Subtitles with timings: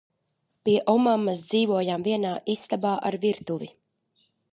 [0.67, 3.69] Pie omammas dzīvojām vienā istabā ar virtuvi.